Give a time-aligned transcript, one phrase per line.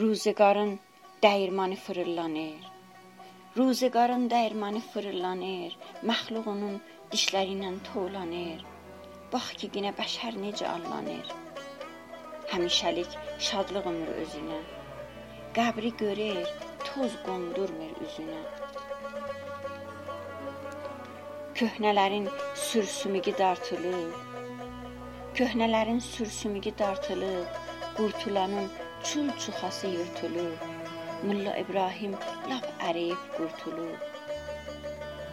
[0.00, 0.78] Ruzigarın
[1.22, 2.62] dəyirmanı fırıllanır.
[3.56, 5.74] Ruzigarın dəyirmanı fırıllanır.
[6.10, 6.78] Məxluqunun
[7.12, 8.62] dişləri ilə tolanır.
[9.32, 11.34] Bax ki, yenə bəşər necə allanır.
[12.52, 13.18] Həmişəlik
[13.50, 14.62] şadlıq ömrü özünə.
[15.60, 16.48] Qəbri görür,
[16.88, 18.42] toz qondurmur üzünə.
[21.60, 22.30] Köhnələrin
[22.68, 24.12] sürsümüqi dartılıb,
[25.40, 27.58] köhnələrin sürsümüqi dartılıb,
[27.96, 28.70] qurtulanın
[29.04, 30.56] çul çuxası yırtılıb.
[31.26, 32.12] Mulla İbrahim
[32.50, 34.00] lap əriyib qurtulub.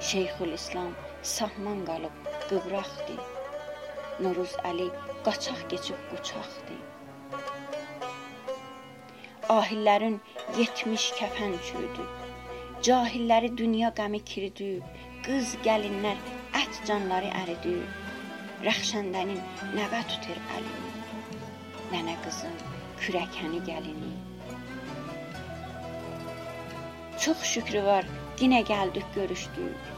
[0.00, 2.16] Şeyxül İslam sahman qalıb
[2.48, 3.16] qıvraqdı.
[4.22, 4.88] Nuruz Əli
[5.24, 6.76] qaçaq keçib quçaqdı.
[9.58, 10.20] Ahillərin
[10.58, 12.04] 70 kəfən çürüdü.
[12.82, 14.82] Cahilləri dünya qəmi kiridib,
[15.26, 16.18] Qız gəlinlər
[16.60, 17.84] ət canları əridir.
[18.66, 19.38] Rəxşəndənin
[19.78, 20.94] nəvə tutur əlini.
[21.92, 22.71] Nənə qızın
[23.02, 24.12] kürəkəni gəlini.
[27.22, 28.06] Çox şükrü var,
[28.40, 29.90] yenə gəldik, görüşdük.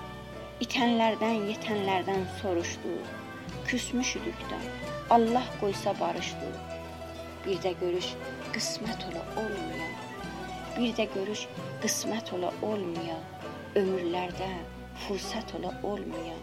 [0.64, 3.12] İtənlərdən, yetənlərdən soruşduq.
[3.68, 4.58] Küsmüşüdük də.
[5.10, 6.58] Allah qoysa barışdıq.
[7.46, 8.10] Bir də görüş
[8.54, 9.88] qismət ola olmaya.
[10.78, 11.46] Bir də görüş
[11.82, 13.18] qismət ola olmaya.
[13.80, 14.50] Ömürlərdə
[15.06, 16.36] fürsət ola olmaya.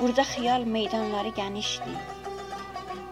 [0.00, 2.17] Burada xiyal meydanları genişdi.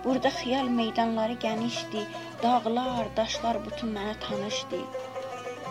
[0.06, 2.06] Burada xiyal meydanları genişdi.
[2.42, 4.78] Dağlar, daşlar bütün mənə tanışdı.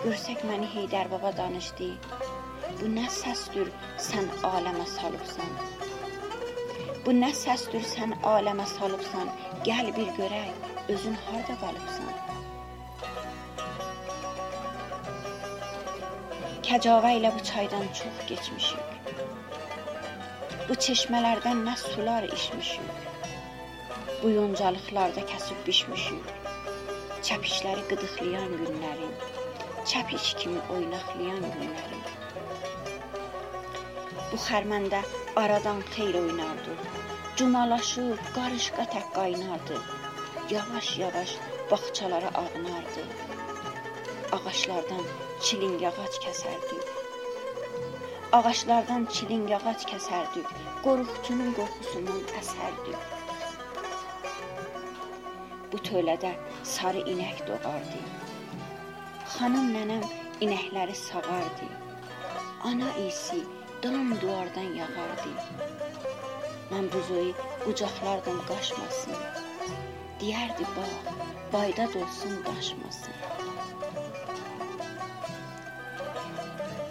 [0.01, 1.87] Görsək məni Heydər baba danışdı.
[2.81, 3.71] Bu nə səsdür
[4.07, 5.55] sən aləmə salıbsan?
[7.05, 9.31] Bu nə səsdür sən aləmə salıbsan?
[9.69, 12.13] Gəl bir görək, özün harda qalıbsan?
[16.67, 19.11] Kəcavə ilə bu çaydan çox keçmişik.
[20.67, 23.14] Bu çeşmələrdən nə sular içmişik.
[24.23, 26.27] Bu yoncalıqlarda kəsib bişmişik.
[27.27, 29.15] Çəpişləri qıdıqlayan günlərin,
[29.91, 32.05] çəpiş kimi oynaqlayan günlərin.
[34.31, 35.01] Bu xərməndə
[35.41, 36.75] aradan xeyl oynardı.
[37.41, 39.79] Cumalaşıb qarışqa tək qaynardı.
[40.53, 41.35] Yavaş-yavaş
[41.71, 43.03] bağçalara ağnardı.
[44.37, 45.03] Ağaclardan
[45.41, 46.87] çiling ağac kəsərdik.
[48.39, 50.55] Ağaclardan çiling ağac kəsərdik.
[50.87, 53.14] Qorxucunun qorxusundan əsərdik.
[55.75, 56.29] Bu tölədə
[56.71, 57.97] sarı inək doğardı.
[59.31, 60.03] Xanım nənəm
[60.45, 61.65] inəkləri sağardı.
[62.69, 63.39] Ana isi
[63.83, 65.33] dam duvardan yağardı.
[66.69, 67.33] Mən buzoyu
[67.65, 69.19] qucaqlardan qaçmasın.
[70.21, 70.93] Deyərdi bax,
[71.53, 73.19] bayda dolsun daşmasın.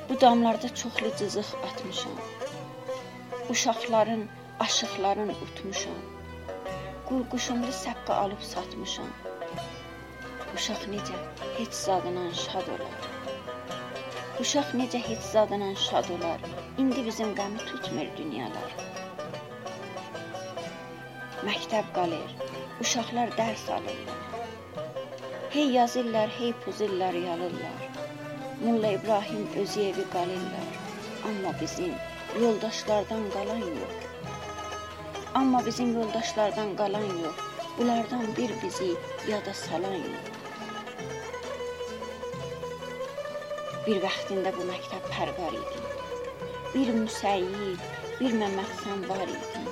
[0.08, 2.20] Bu damlarda çoxlu cızıq atmışam.
[3.50, 4.28] Uşaqların,
[4.60, 6.04] aşıqların utmuşam.
[7.08, 9.08] Qurquşumlu səqqə alıb satmışam.
[10.56, 11.16] Uşaq necə
[11.56, 13.08] heç zadından şad olar.
[14.44, 16.46] Uşaq necə heç zadından şad olar.
[16.84, 18.70] İndi bizim qəmi tutmur dünyalar.
[21.48, 22.32] Məktəb qalır.
[22.86, 24.24] Uşaqlar dərs alırlar.
[25.50, 27.84] Hey yazırlar, hey puzurlar, yalırlar.
[28.64, 30.72] Molla İbrahim Özyevi qalırlar.
[31.28, 31.92] Amma bizim
[32.42, 33.94] yoldaşlardan qalan yox.
[35.34, 37.38] Amma bizim yoldaşlardan qalan yox.
[37.78, 38.90] Bunlardan bir bizi
[39.30, 40.26] yada salan yox.
[43.86, 45.80] Bir vaxtında bu məktəb pərvar idi.
[46.74, 47.82] Bir müsəyyib,
[48.20, 49.64] bir Məmmədxan var idi.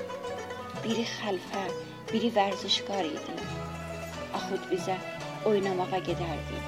[0.82, 1.64] Biri xəlfə,
[2.12, 3.38] biri vərzişkar idi.
[4.40, 4.98] Axud bizə
[5.46, 6.60] oynamağa gedərdi.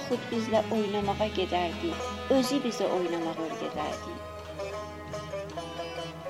[0.00, 1.92] Axud bizlə oynamağa gedərdi.
[2.40, 4.20] Özü bizə oynamaq öyrədərdi.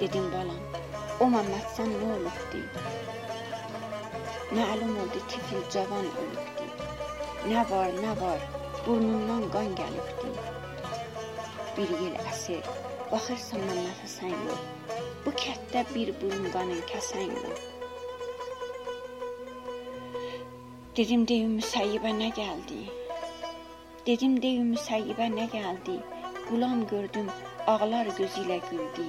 [0.01, 0.82] Dedim balam,
[1.21, 2.61] o Məmmədsən nə olubdu?
[4.57, 6.69] Məlum oldu tifil cavan ölübdü.
[7.51, 8.47] Nə var, nə var?
[8.87, 10.33] Burnundan qan gəlibdi.
[11.77, 12.71] Bir yel əsir,
[13.11, 14.65] baxırsan Məmməd Həsən yox.
[15.27, 17.69] Bu kətdə bir burun qanın kəsən yox.
[20.97, 22.83] Dedim deyim müsəyyibə nə gəldi?
[24.07, 26.01] Dedim deyim müsəyyibə nə gəldi?
[26.49, 27.31] Qulam gördüm,
[27.67, 29.07] ağlar gözü ilə güldü.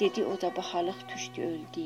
[0.00, 1.84] Dedi o da bahalıq düşdü öldü.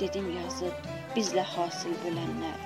[0.00, 0.76] Dedim yazıq
[1.16, 2.60] bizlə hasıl bölənlər.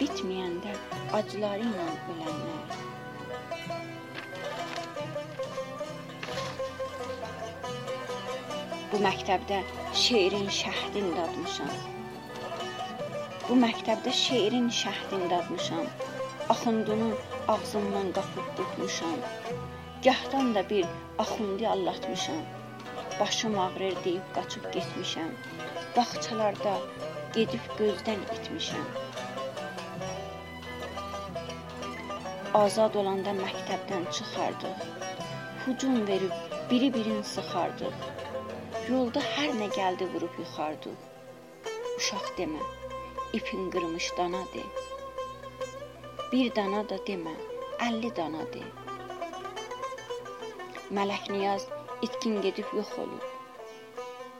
[0.00, 0.72] Bitməyəndə
[1.18, 2.78] acıları ilə ölənlər.
[8.92, 9.58] Bu məktəbdə
[10.04, 11.74] şeirin şəhdini dadmışam.
[13.48, 15.84] Bu məktəbdə şeirin şəhdini dadmışam.
[16.54, 17.10] Axundunu
[17.48, 19.18] ağzımdan qapıb tutmuşam.
[20.04, 20.86] Gahdan da bir
[21.18, 22.57] axundi allatmışam.
[23.20, 25.30] Başım ağrır deyib qaçıb getmişəm.
[25.96, 26.74] Bağçalarda
[27.34, 28.88] gedib gözdən itmişəm.
[32.60, 34.84] Azad olanda məktəbdən çıxardıq.
[35.64, 36.34] Hucum verib
[36.70, 37.96] biri-birini sıxardıq.
[38.90, 41.00] Yolda hər nə gəldi vurub yıxardıq.
[41.96, 42.62] Uşaq demə,
[43.40, 44.62] ipin qırmış dana de.
[46.32, 47.34] Bir dana da demə,
[47.88, 48.62] 50 dana de.
[50.96, 51.66] Mələk Niyaz
[52.02, 53.24] itkin gedib yox olub.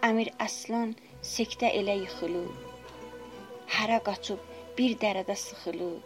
[0.08, 0.94] Əmir Əslan
[1.32, 2.52] sektə elə yıxılıb.
[3.74, 4.44] Hərə qaçıb
[4.78, 5.98] bir dərədə sıxılıb.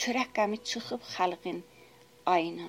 [0.00, 1.62] Çörək qəmi çıxıb xalqın
[2.34, 2.68] ayına.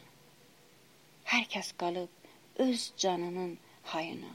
[1.32, 3.58] Hər kəs qalıb öz canının
[3.94, 4.32] hayına.